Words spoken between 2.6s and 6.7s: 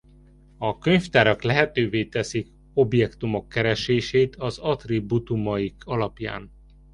objektumok keresését az attribútumaik alapján.